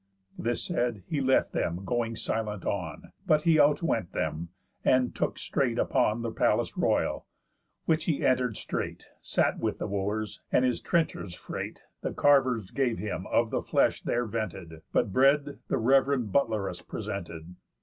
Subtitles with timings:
[0.35, 4.49] This said, he left them going silent on; But he out went them,
[4.83, 7.27] and took straight upon The palace royal,
[7.85, 12.97] which he enter'd straight, Sat with the Wooers, and his trencher's freight The carvers gave
[12.97, 17.55] him of the flesh there vented, But bread the rev'rend butleress presented.